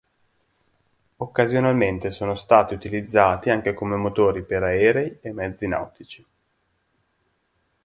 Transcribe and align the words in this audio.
Occasionalmente 1.17 2.09
sono 2.09 2.33
stati 2.33 2.73
utilizzati 2.73 3.51
anche 3.51 3.75
come 3.75 3.97
motori 3.97 4.43
per 4.43 4.63
aerei 4.63 5.19
e 5.21 5.31
mezzi 5.31 5.67
nautici. 5.67 6.25